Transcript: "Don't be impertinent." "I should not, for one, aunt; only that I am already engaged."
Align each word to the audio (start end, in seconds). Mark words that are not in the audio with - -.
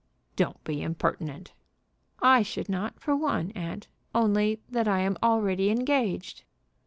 "Don't 0.35 0.63
be 0.63 0.81
impertinent." 0.81 1.53
"I 2.23 2.41
should 2.41 2.69
not, 2.69 2.99
for 2.99 3.15
one, 3.15 3.51
aunt; 3.51 3.87
only 4.15 4.59
that 4.67 4.87
I 4.87 5.01
am 5.01 5.15
already 5.21 5.69
engaged." 5.69 6.43